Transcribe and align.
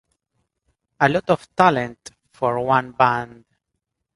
A 0.99 1.07
lot 1.09 1.29
of 1.29 1.55
talent 1.55 2.09
for 2.33 2.59
one 2.65 2.91
band. 2.93 3.45